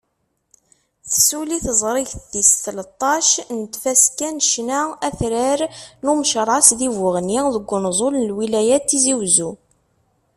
Tessuli 1.09 1.57
teẓrigt 1.65 2.15
tis 2.31 2.51
tleṭṭac 2.63 3.27
n 3.57 3.59
tfaska 3.73 4.29
n 4.33 4.37
ccna 4.47 4.81
atrar 5.07 5.59
n 6.03 6.05
Umecras 6.11 6.67
di 6.79 6.89
Buɣni 6.95 7.39
deg 7.55 7.69
unẓul 7.77 8.13
n 8.17 8.27
lwilaya 8.29 8.77
n 8.81 8.85
Tizi 8.87 9.13
Uzzu. 9.21 9.51